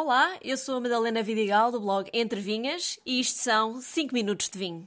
Olá, 0.00 0.38
eu 0.44 0.56
sou 0.56 0.76
a 0.76 0.80
Madalena 0.80 1.24
Vidigal 1.24 1.72
do 1.72 1.80
blog 1.80 2.08
Entre 2.14 2.40
Vinhas 2.40 3.00
e 3.04 3.18
isto 3.18 3.40
são 3.40 3.80
5 3.80 4.14
minutos 4.14 4.48
de 4.48 4.56
vinho. 4.56 4.84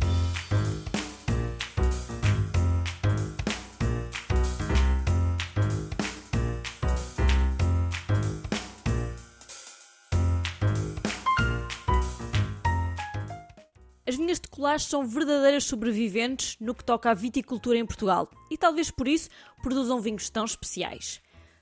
As 14.08 14.16
vinhas 14.16 14.40
de 14.40 14.48
colares 14.48 14.86
são 14.86 15.06
verdadeiras 15.06 15.66
sobreviventes 15.66 16.56
no 16.58 16.74
que 16.74 16.86
toca 16.86 17.12
à 17.12 17.14
viticultura 17.14 17.78
em 17.78 17.86
Portugal 17.86 18.30
e 18.50 18.58
talvez 18.58 18.90
por 18.90 19.10
isso 19.10 19.30
produzam 19.62 20.00
vinhos 20.00 20.30
tão 20.30 20.46
especiais. 20.46 21.22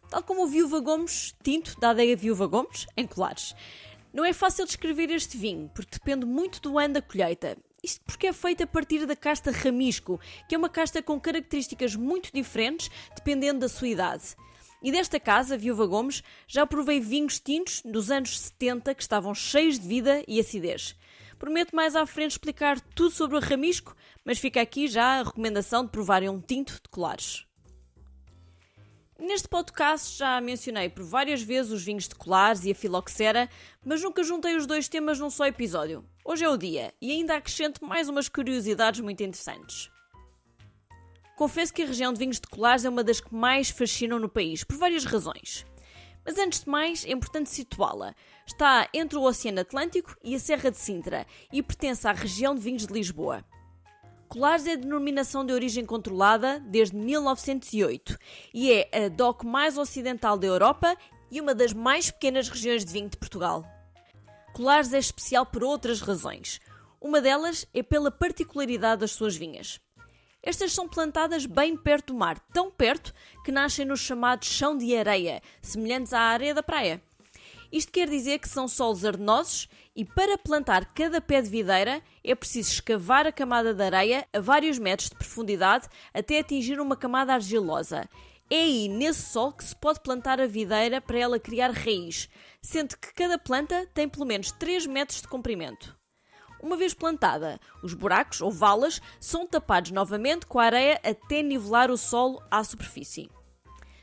Tal 0.09 0.23
como 0.23 0.43
o 0.43 0.47
Viúva 0.47 0.79
Gomes, 0.79 1.35
tinto 1.43 1.79
da 1.79 1.91
adega 1.91 2.15
Viúva 2.15 2.47
Gomes, 2.47 2.87
em 2.97 3.05
Colares. 3.05 3.53
Não 4.11 4.25
é 4.25 4.33
fácil 4.33 4.65
descrever 4.65 5.11
este 5.11 5.37
vinho, 5.37 5.69
porque 5.75 5.99
depende 5.99 6.25
muito 6.25 6.59
do 6.59 6.79
ano 6.79 6.95
da 6.95 7.01
colheita. 7.01 7.55
Isto 7.83 8.01
porque 8.05 8.25
é 8.25 8.33
feito 8.33 8.63
a 8.63 8.67
partir 8.67 9.05
da 9.05 9.15
casta 9.15 9.51
ramisco, 9.51 10.19
que 10.47 10.55
é 10.55 10.57
uma 10.57 10.67
casta 10.67 11.03
com 11.03 11.19
características 11.19 11.95
muito 11.95 12.31
diferentes 12.33 12.89
dependendo 13.15 13.59
da 13.59 13.69
sua 13.69 13.87
idade. 13.87 14.35
E 14.81 14.91
desta 14.91 15.19
casa, 15.19 15.57
Viúva 15.57 15.85
Gomes, 15.85 16.23
já 16.47 16.65
provei 16.65 16.99
vinhos 16.99 17.39
tintos 17.39 17.83
dos 17.83 18.09
anos 18.09 18.39
70 18.39 18.95
que 18.95 19.03
estavam 19.03 19.35
cheios 19.35 19.77
de 19.77 19.87
vida 19.87 20.23
e 20.27 20.39
acidez. 20.39 20.95
Prometo 21.37 21.75
mais 21.75 21.95
à 21.95 22.03
frente 22.07 22.31
explicar 22.31 22.81
tudo 22.81 23.11
sobre 23.11 23.37
o 23.37 23.41
ramisco, 23.41 23.95
mas 24.25 24.39
fica 24.39 24.59
aqui 24.59 24.87
já 24.87 25.19
a 25.19 25.23
recomendação 25.23 25.85
de 25.85 25.91
provarem 25.91 26.29
um 26.29 26.41
tinto 26.41 26.73
de 26.73 26.89
colares. 26.89 27.45
Neste 29.19 29.49
podcast 29.49 30.17
já 30.17 30.39
mencionei 30.39 30.87
por 30.87 31.03
várias 31.03 31.41
vezes 31.41 31.73
os 31.73 31.83
vinhos 31.83 32.07
de 32.07 32.15
colares 32.15 32.63
e 32.63 32.71
a 32.71 32.75
filoxera, 32.75 33.49
mas 33.83 34.01
nunca 34.01 34.23
juntei 34.23 34.55
os 34.55 34.65
dois 34.65 34.87
temas 34.87 35.19
num 35.19 35.29
só 35.29 35.45
episódio. 35.45 36.05
Hoje 36.23 36.45
é 36.45 36.49
o 36.49 36.55
dia 36.55 36.93
e 37.01 37.11
ainda 37.11 37.35
acrescento 37.35 37.83
mais 37.83 38.07
umas 38.07 38.29
curiosidades 38.29 39.01
muito 39.01 39.21
interessantes. 39.21 39.91
Confesso 41.35 41.73
que 41.73 41.83
a 41.83 41.85
região 41.85 42.13
de 42.13 42.19
vinhos 42.19 42.39
de 42.39 42.47
colares 42.47 42.85
é 42.85 42.89
uma 42.89 43.03
das 43.03 43.19
que 43.19 43.35
mais 43.35 43.69
fascinam 43.69 44.19
no 44.19 44.29
país, 44.29 44.63
por 44.63 44.77
várias 44.77 45.03
razões. 45.03 45.65
Mas 46.25 46.37
antes 46.37 46.61
de 46.63 46.69
mais, 46.69 47.03
é 47.03 47.11
importante 47.11 47.49
situá-la. 47.49 48.15
Está 48.47 48.87
entre 48.93 49.17
o 49.17 49.23
Oceano 49.23 49.59
Atlântico 49.59 50.15
e 50.23 50.33
a 50.33 50.39
Serra 50.39 50.71
de 50.71 50.77
Sintra 50.77 51.27
e 51.51 51.61
pertence 51.61 52.07
à 52.07 52.13
região 52.13 52.55
de 52.55 52.61
vinhos 52.61 52.87
de 52.87 52.93
Lisboa. 52.93 53.43
Colares 54.29 54.67
é 54.67 54.73
a 54.73 54.75
denominação 54.75 55.43
de 55.43 55.51
origem 55.51 55.83
controlada 55.83 56.59
desde 56.59 56.95
1908 56.95 58.15
e 58.53 58.71
é 58.71 59.05
a 59.05 59.09
DOC 59.09 59.43
mais 59.43 59.75
ocidental 59.75 60.37
da 60.37 60.45
Europa 60.45 60.95
e 61.31 61.41
uma 61.41 61.55
das 61.55 61.73
mais 61.73 62.11
pequenas 62.11 62.47
regiões 62.47 62.85
de 62.85 62.93
vinho 62.93 63.09
de 63.09 63.17
Portugal. 63.17 63.65
Colares 64.53 64.93
é 64.93 64.99
especial 64.99 65.47
por 65.47 65.63
outras 65.63 65.99
razões. 65.99 66.59
Uma 67.01 67.19
delas 67.19 67.65
é 67.73 67.81
pela 67.81 68.11
particularidade 68.11 69.01
das 69.01 69.13
suas 69.13 69.35
vinhas. 69.35 69.79
Estas 70.43 70.73
são 70.73 70.87
plantadas 70.87 71.47
bem 71.47 71.75
perto 71.75 72.13
do 72.13 72.19
mar, 72.19 72.39
tão 72.53 72.69
perto 72.69 73.11
que 73.43 73.51
nascem 73.51 73.83
nos 73.83 73.99
chamados 73.99 74.47
chão 74.47 74.77
de 74.77 74.95
areia, 74.95 75.41
semelhantes 75.59 76.13
à 76.13 76.19
areia 76.19 76.53
da 76.53 76.61
praia. 76.61 77.01
Isto 77.71 77.91
quer 77.91 78.09
dizer 78.09 78.39
que 78.39 78.49
são 78.49 78.67
solos 78.67 79.05
arenosos 79.05 79.69
e 79.95 80.03
para 80.03 80.37
plantar 80.37 80.91
cada 80.93 81.21
pé 81.21 81.41
de 81.41 81.49
videira 81.49 82.01
é 82.23 82.33
preciso 82.33 82.71
escavar 82.71 83.27
a 83.27 83.31
camada 83.31 83.73
de 83.73 83.83
areia 83.83 84.27
a 84.33 84.39
vários 84.39 84.79
metros 84.79 85.09
de 85.09 85.15
profundidade 85.15 85.87
até 86.11 86.39
atingir 86.39 86.79
uma 86.79 86.95
camada 86.95 87.33
argilosa. 87.33 88.09
É 88.49 88.55
aí, 88.55 88.87
nesse 88.87 89.31
solo, 89.31 89.53
que 89.53 89.63
se 89.63 89.75
pode 89.75 89.99
plantar 89.99 90.41
a 90.41 90.47
videira 90.47 90.99
para 90.99 91.19
ela 91.19 91.39
criar 91.39 91.69
raiz, 91.69 92.27
sendo 92.59 92.97
que 92.97 93.13
cada 93.13 93.37
planta 93.37 93.87
tem 93.93 94.09
pelo 94.09 94.25
menos 94.25 94.51
3 94.51 94.87
metros 94.87 95.21
de 95.21 95.27
comprimento. 95.27 95.95
Uma 96.59 96.75
vez 96.75 96.93
plantada, 96.93 97.59
os 97.83 97.93
buracos 97.93 98.41
ou 98.41 98.51
valas 98.51 98.99
são 99.19 99.45
tapados 99.45 99.91
novamente 99.91 100.47
com 100.47 100.59
a 100.59 100.65
areia 100.65 100.99
até 101.03 101.43
nivelar 101.43 101.91
o 101.91 101.97
solo 101.97 102.41
à 102.49 102.63
superfície. 102.63 103.29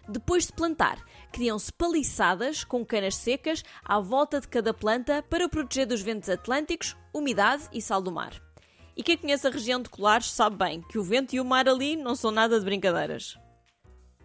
Depois 0.09 0.47
de 0.47 0.53
plantar, 0.53 1.05
criam-se 1.33 1.72
paliçadas 1.72 2.62
com 2.62 2.87
canas 2.87 3.17
secas 3.17 3.65
à 3.84 3.99
volta 3.99 4.41
de 4.41 4.47
cada 4.47 4.72
planta 4.72 5.21
para 5.28 5.49
proteger 5.49 5.87
dos 5.87 6.00
ventos 6.00 6.28
atlânticos, 6.28 6.97
umidade 7.12 7.65
e 7.72 7.83
sal 7.83 8.00
do 8.00 8.12
mar. 8.12 8.41
E 8.97 9.03
quem 9.03 9.16
conhece 9.16 9.47
a 9.47 9.50
região 9.50 9.83
de 9.83 9.91
Colares 9.91 10.31
sabe 10.31 10.56
bem 10.56 10.81
que 10.81 10.99
o 10.99 11.03
vento 11.03 11.34
e 11.34 11.41
o 11.41 11.45
mar 11.45 11.69
ali 11.69 11.97
não 11.97 12.15
são 12.15 12.31
nada 12.31 12.59
de 12.59 12.65
brincadeiras. 12.65 13.37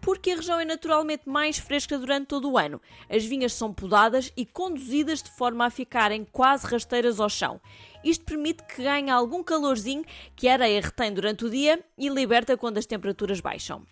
Porque 0.00 0.30
a 0.30 0.36
região 0.36 0.58
é 0.58 0.64
naturalmente 0.64 1.28
mais 1.28 1.58
fresca 1.58 1.98
durante 1.98 2.26
todo 2.26 2.50
o 2.50 2.58
ano, 2.58 2.80
as 3.08 3.24
vinhas 3.24 3.52
são 3.52 3.72
podadas 3.72 4.32
e 4.36 4.46
conduzidas 4.46 5.22
de 5.22 5.30
forma 5.30 5.66
a 5.66 5.70
ficarem 5.70 6.24
quase 6.24 6.66
rasteiras 6.66 7.20
ao 7.20 7.28
chão. 7.28 7.60
Isto 8.04 8.24
permite 8.24 8.64
que 8.64 8.82
ganhe 8.82 9.10
algum 9.10 9.42
calorzinho 9.42 10.04
que 10.34 10.48
a 10.48 10.54
areia 10.54 10.80
retém 10.80 11.12
durante 11.12 11.44
o 11.44 11.50
dia 11.50 11.84
e 11.98 12.08
liberta 12.08 12.56
quando 12.56 12.78
as 12.78 12.86
temperaturas 12.86 13.40
baixam. 13.40 13.84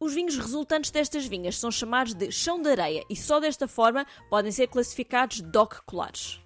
Os 0.00 0.14
vinhos 0.14 0.36
resultantes 0.36 0.90
destas 0.90 1.26
vinhas 1.26 1.58
são 1.58 1.70
chamados 1.70 2.14
de 2.14 2.30
chão 2.30 2.62
de 2.62 2.70
areia 2.70 3.04
e 3.10 3.16
só 3.16 3.40
desta 3.40 3.66
forma 3.66 4.06
podem 4.30 4.52
ser 4.52 4.68
classificados 4.68 5.40
DOC 5.40 5.82
colares. 5.84 6.40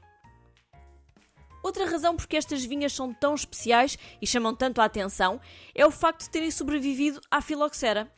Outra 1.63 1.85
razão 1.85 2.17
porque 2.17 2.37
estas 2.37 2.65
vinhas 2.65 2.93
são 2.93 3.13
tão 3.13 3.35
especiais 3.35 3.99
e 4.21 4.27
chamam 4.27 4.55
tanto 4.55 4.81
a 4.81 4.85
atenção 4.85 5.41
é 5.75 5.87
o 5.87 5.91
facto 5.91 6.23
de 6.23 6.31
terem 6.31 6.51
sobrevivido 6.51 7.21
à 7.31 7.41
filoxera. 7.41 8.11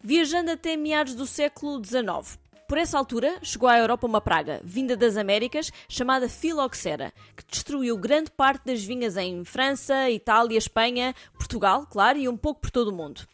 Viajando 0.00 0.52
até 0.52 0.76
meados 0.76 1.14
do 1.14 1.26
século 1.26 1.84
XIX, 1.84 2.38
por 2.68 2.78
essa 2.78 2.98
altura, 2.98 3.38
chegou 3.42 3.68
à 3.68 3.78
Europa 3.78 4.06
uma 4.06 4.20
praga, 4.20 4.60
vinda 4.62 4.96
das 4.96 5.16
Américas, 5.16 5.72
chamada 5.88 6.28
filoxera, 6.28 7.12
que 7.34 7.44
destruiu 7.46 7.96
grande 7.96 8.30
parte 8.30 8.66
das 8.66 8.84
vinhas 8.84 9.16
em 9.16 9.44
França, 9.44 10.08
Itália, 10.10 10.56
Espanha, 10.56 11.14
Portugal, 11.32 11.86
claro, 11.86 12.18
e 12.18 12.28
um 12.28 12.36
pouco 12.36 12.60
por 12.60 12.70
todo 12.70 12.88
o 12.88 12.94
mundo. 12.94 13.26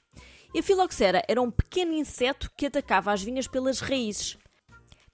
E 0.54 0.60
a 0.60 0.62
filoxera 0.62 1.20
era 1.26 1.42
um 1.42 1.50
pequeno 1.50 1.92
inseto 1.92 2.48
que 2.56 2.66
atacava 2.66 3.12
as 3.12 3.20
vinhas 3.20 3.48
pelas 3.48 3.81
raízes. 3.81 4.38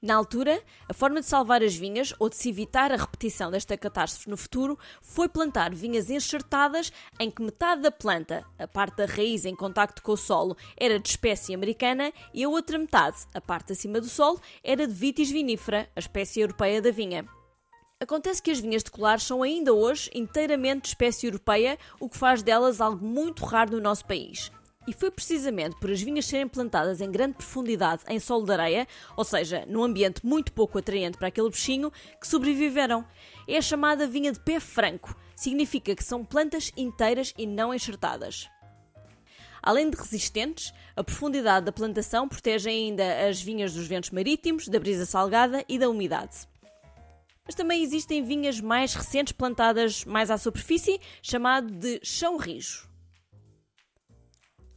Na 0.03 0.15
altura, 0.15 0.63
a 0.89 0.93
forma 0.93 1.21
de 1.21 1.27
salvar 1.27 1.63
as 1.63 1.75
vinhas 1.75 2.15
ou 2.19 2.29
de 2.29 2.37
se 2.37 2.51
evitar 2.51 2.93
a 2.93 2.97
repetição 2.97 3.51
desta 3.51 3.77
catástrofe 3.77 4.29
no 4.29 4.37
futuro 4.37 4.79
foi 5.01 5.29
plantar 5.29 5.75
vinhas 5.75 6.11
enxertadas 6.11 6.93
em 7.19 7.31
que 7.31 7.43
metade 7.43 7.83
da 7.83 7.91
planta, 7.91 8.45
a 8.59 8.67
parte 8.69 8.97
da 8.97 9.07
raiz 9.07 9.47
em 9.47 9.55
contacto 9.55 10.03
com 10.03 10.13
o 10.13 10.17
solo, 10.17 10.57
era 10.77 10.99
de 10.99 11.09
espécie 11.09 11.55
americana 11.55 12.13
e 12.35 12.45
a 12.45 12.49
outra 12.49 12.79
metade, 12.79 13.19
a 13.35 13.41
parte 13.41 13.73
acima 13.73 14.01
do 14.01 14.09
solo, 14.09 14.41
era 14.63 14.87
de 14.87 14.93
vitis 14.93 15.31
vinifera, 15.31 15.89
a 15.97 16.01
espécie 16.01 16.41
europeia 16.41 16.83
da 16.83 16.91
vinha. 16.91 17.27
Acontece 17.99 18.43
que 18.43 18.51
as 18.51 18.61
vinhas 18.61 18.83
de 18.83 18.91
colares 18.91 19.25
são 19.25 19.43
ainda 19.43 19.75
hoje 19.75 20.11
inteiramente 20.15 20.83
de 20.83 20.89
espécie 20.89 21.27
europeia, 21.27 21.79
o 21.99 22.09
que 22.09 22.17
faz 22.17 22.43
delas 22.43 22.81
algo 22.81 23.05
muito 23.05 23.45
raro 23.45 23.73
no 23.73 23.83
nosso 23.83 24.07
país. 24.07 24.51
E 24.91 24.93
foi 24.93 25.09
precisamente 25.09 25.77
por 25.77 25.89
as 25.89 26.03
vinhas 26.03 26.27
serem 26.27 26.49
plantadas 26.49 27.01
em 27.01 27.13
grande 27.13 27.35
profundidade 27.35 28.03
em 28.09 28.19
solo 28.19 28.45
de 28.45 28.51
areia, 28.51 28.89
ou 29.17 29.23
seja, 29.23 29.65
num 29.69 29.85
ambiente 29.85 30.27
muito 30.27 30.53
pouco 30.53 30.79
atraente 30.79 31.17
para 31.17 31.29
aquele 31.29 31.49
bichinho, 31.49 31.93
que 32.21 32.27
sobreviveram. 32.27 33.07
É 33.47 33.57
a 33.57 33.63
chamada 33.63 34.05
vinha 34.05 34.33
de 34.33 34.41
pé 34.41 34.59
franco. 34.59 35.17
Significa 35.37 35.95
que 35.95 36.03
são 36.03 36.25
plantas 36.25 36.73
inteiras 36.77 37.33
e 37.39 37.47
não 37.47 37.73
enxertadas. 37.73 38.49
Além 39.63 39.89
de 39.91 39.97
resistentes, 39.97 40.75
a 40.97 41.05
profundidade 41.05 41.67
da 41.67 41.73
plantação 41.73 42.29
protege 42.29 42.69
ainda 42.69 43.29
as 43.29 43.41
vinhas 43.41 43.73
dos 43.73 43.87
ventos 43.87 44.11
marítimos, 44.11 44.67
da 44.67 44.81
brisa 44.81 45.07
salgada 45.07 45.65
e 45.69 45.79
da 45.79 45.89
umidade. 45.89 46.49
Mas 47.45 47.55
também 47.55 47.81
existem 47.81 48.25
vinhas 48.25 48.61
mais 48.61 48.93
recentes 48.93 49.35
plantadas 49.35 50.05
mais 50.05 50.33
à 50.33 50.37
superfície, 50.37 51.01
chamado 51.23 51.71
de 51.71 52.01
chão 52.03 52.37
rijo. 52.37 52.90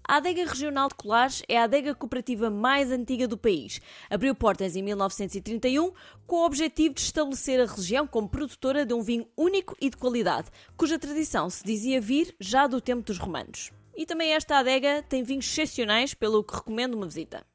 A 0.05 0.17
adega 0.17 0.45
regional 0.45 0.89
de 0.89 0.95
Colares 0.95 1.43
é 1.47 1.57
a 1.57 1.63
adega 1.63 1.95
cooperativa 1.95 2.49
mais 2.49 2.91
antiga 2.91 3.25
do 3.25 3.37
país. 3.37 3.79
Abriu 4.09 4.35
portas 4.35 4.75
em 4.75 4.83
1931 4.83 5.93
com 6.27 6.35
o 6.35 6.45
objetivo 6.45 6.93
de 6.93 7.01
estabelecer 7.01 7.61
a 7.61 7.65
região 7.65 8.05
como 8.05 8.27
produtora 8.27 8.85
de 8.85 8.93
um 8.93 9.01
vinho 9.01 9.25
único 9.37 9.77
e 9.79 9.89
de 9.89 9.95
qualidade, 9.95 10.49
cuja 10.75 10.99
tradição 10.99 11.49
se 11.49 11.63
dizia 11.63 12.01
vir 12.01 12.35
já 12.37 12.67
do 12.67 12.81
tempo 12.81 13.01
dos 13.01 13.17
romanos. 13.17 13.71
E 13.95 14.05
também 14.05 14.33
esta 14.33 14.57
adega 14.57 15.01
tem 15.03 15.23
vinhos 15.23 15.45
excepcionais, 15.45 16.13
pelo 16.13 16.43
que 16.43 16.55
recomendo 16.55 16.95
uma 16.95 17.07
visita. 17.07 17.45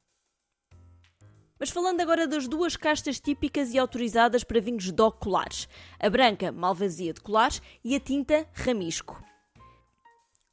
Mas 1.61 1.71
falando 1.71 2.01
agora 2.01 2.27
das 2.27 2.49
duas 2.49 2.77
castas 2.77 3.21
típicas 3.21 3.75
e 3.75 3.79
autorizadas 3.79 4.43
para 4.43 4.61
vinhos 4.61 4.91
DOC 4.91 5.19
Colares, 5.19 5.69
a 5.99 6.09
branca 6.09 6.51
Malvasia 6.51 7.13
de 7.13 7.21
Colares 7.21 7.61
e 7.85 7.95
a 7.95 8.01
tinta 8.01 8.49
Ramisco. 8.55 9.28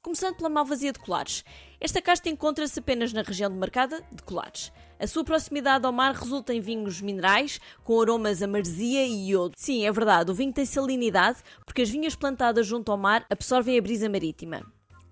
Começando 0.06 0.36
pela 0.36 0.50
malvasia 0.50 0.94
de 0.94 1.00
Colares. 1.00 1.44
Esta 1.82 2.00
casta 2.00 2.30
encontra-se 2.30 2.78
apenas 2.78 3.12
na 3.12 3.24
região 3.24 3.50
demarcada 3.50 4.04
de 4.12 4.22
Colares. 4.22 4.72
A 5.00 5.08
sua 5.08 5.24
proximidade 5.24 5.84
ao 5.84 5.92
mar 5.92 6.14
resulta 6.14 6.54
em 6.54 6.60
vinhos 6.60 7.02
minerais 7.02 7.60
com 7.84 8.00
aromas 8.00 8.44
a 8.44 8.46
maresia 8.46 9.04
e 9.04 9.32
iodo. 9.32 9.56
Sim, 9.58 9.84
é 9.84 9.92
verdade, 9.92 10.30
o 10.30 10.36
vinho 10.36 10.54
tem 10.54 10.64
salinidade 10.64 11.40
porque 11.66 11.82
as 11.82 11.90
vinhas 11.90 12.16
plantadas 12.16 12.68
junto 12.68 12.92
ao 12.92 13.00
mar 13.00 13.26
absorvem 13.32 13.80
a 13.80 13.82
brisa 13.82 14.08
marítima. 14.08 14.62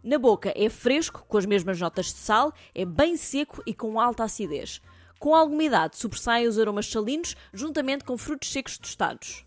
Na 0.04 0.20
boca 0.20 0.54
é 0.56 0.70
fresco, 0.70 1.26
com 1.28 1.40
as 1.40 1.46
mesmas 1.48 1.80
notas 1.80 2.14
de 2.14 2.20
sal, 2.20 2.54
é 2.76 2.86
bem 2.86 3.18
seco 3.18 3.64
e 3.66 3.74
com 3.74 4.00
alta 4.00 4.24
acidez. 4.24 4.80
Com 5.18 5.34
alguma 5.34 5.64
idade, 5.64 5.98
sobressaem 5.98 6.48
os 6.48 6.60
aromas 6.60 6.86
salinos 6.86 7.36
juntamente 7.52 8.04
com 8.04 8.16
frutos 8.16 8.52
secos 8.52 8.78
tostados. 8.78 9.44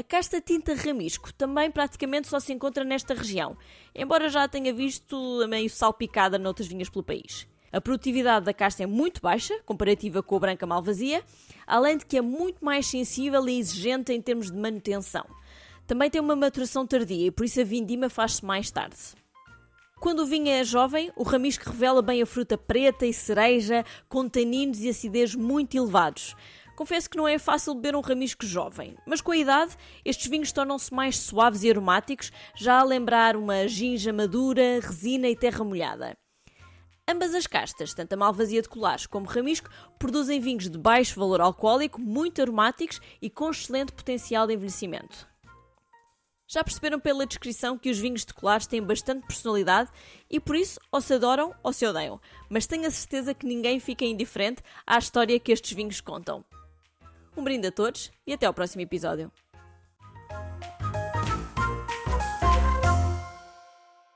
A 0.00 0.02
casta 0.02 0.40
tinta 0.40 0.74
ramisco 0.74 1.30
também 1.34 1.70
praticamente 1.70 2.26
só 2.26 2.40
se 2.40 2.54
encontra 2.54 2.82
nesta 2.82 3.12
região, 3.12 3.54
embora 3.94 4.30
já 4.30 4.44
a 4.44 4.48
tenha 4.48 4.72
visto 4.72 5.46
meio 5.46 5.68
salpicada 5.68 6.38
noutras 6.38 6.66
vinhas 6.66 6.88
pelo 6.88 7.04
país. 7.04 7.46
A 7.70 7.82
produtividade 7.82 8.46
da 8.46 8.54
casta 8.54 8.82
é 8.82 8.86
muito 8.86 9.20
baixa, 9.20 9.60
comparativa 9.66 10.22
com 10.22 10.36
a 10.36 10.40
branca 10.40 10.66
malvasia, 10.66 11.22
além 11.66 11.98
de 11.98 12.06
que 12.06 12.16
é 12.16 12.22
muito 12.22 12.64
mais 12.64 12.86
sensível 12.86 13.46
e 13.46 13.58
exigente 13.58 14.10
em 14.10 14.22
termos 14.22 14.50
de 14.50 14.56
manutenção. 14.56 15.26
Também 15.86 16.08
tem 16.08 16.18
uma 16.18 16.34
maturação 16.34 16.86
tardia 16.86 17.26
e 17.26 17.30
por 17.30 17.44
isso 17.44 17.60
a 17.60 17.64
vindima 17.64 18.08
faz-se 18.08 18.42
mais 18.42 18.70
tarde. 18.70 18.96
Quando 20.00 20.20
o 20.20 20.26
vinho 20.26 20.48
é 20.48 20.64
jovem, 20.64 21.12
o 21.14 21.22
ramisco 21.22 21.68
revela 21.68 22.00
bem 22.00 22.22
a 22.22 22.26
fruta 22.26 22.56
preta 22.56 23.04
e 23.04 23.12
cereja, 23.12 23.84
com 24.08 24.26
taninos 24.26 24.80
e 24.80 24.88
acidez 24.88 25.34
muito 25.34 25.76
elevados. 25.76 26.34
Confesso 26.80 27.10
que 27.10 27.18
não 27.18 27.28
é 27.28 27.38
fácil 27.38 27.74
beber 27.74 27.94
um 27.94 28.00
ramisco 28.00 28.46
jovem, 28.46 28.96
mas 29.06 29.20
com 29.20 29.32
a 29.32 29.36
idade, 29.36 29.76
estes 30.02 30.28
vinhos 30.28 30.50
tornam-se 30.50 30.94
mais 30.94 31.18
suaves 31.18 31.62
e 31.62 31.68
aromáticos, 31.68 32.32
já 32.56 32.80
a 32.80 32.82
lembrar 32.82 33.36
uma 33.36 33.68
ginja 33.68 34.14
madura, 34.14 34.80
resina 34.80 35.28
e 35.28 35.36
terra 35.36 35.62
molhada. 35.62 36.16
Ambas 37.06 37.34
as 37.34 37.46
castas, 37.46 37.92
tanto 37.92 38.14
a 38.14 38.16
malvasia 38.16 38.62
de 38.62 38.68
colares 38.70 39.04
como 39.04 39.26
ramisco, 39.26 39.68
produzem 39.98 40.40
vinhos 40.40 40.70
de 40.70 40.78
baixo 40.78 41.20
valor 41.20 41.42
alcoólico, 41.42 42.00
muito 42.00 42.40
aromáticos 42.40 42.98
e 43.20 43.28
com 43.28 43.50
excelente 43.50 43.92
potencial 43.92 44.46
de 44.46 44.54
envelhecimento. 44.54 45.28
Já 46.48 46.64
perceberam 46.64 46.98
pela 46.98 47.26
descrição 47.26 47.76
que 47.76 47.90
os 47.90 47.98
vinhos 47.98 48.24
de 48.24 48.32
colares 48.32 48.66
têm 48.66 48.82
bastante 48.82 49.26
personalidade 49.26 49.90
e 50.30 50.40
por 50.40 50.56
isso 50.56 50.80
ou 50.90 51.02
se 51.02 51.12
adoram 51.12 51.54
ou 51.62 51.74
se 51.74 51.86
odeiam, 51.86 52.18
mas 52.48 52.66
tenho 52.66 52.86
a 52.86 52.90
certeza 52.90 53.34
que 53.34 53.44
ninguém 53.44 53.78
fica 53.78 54.06
indiferente 54.06 54.62
à 54.86 54.96
história 54.96 55.38
que 55.38 55.52
estes 55.52 55.72
vinhos 55.72 56.00
contam. 56.00 56.42
Um 57.40 57.44
brinde 57.44 57.68
a 57.68 57.72
todos 57.72 58.12
e 58.26 58.34
até 58.34 58.44
ao 58.44 58.52
próximo 58.52 58.82
episódio. 58.82 59.32